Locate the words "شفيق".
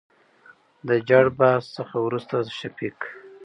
2.59-2.97